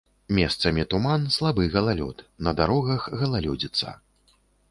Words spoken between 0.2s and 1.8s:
Месцамі туман, слабы